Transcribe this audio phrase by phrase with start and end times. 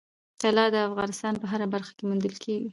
[0.41, 2.69] طلا د افغانستان په هره برخه کې موندل کېږي.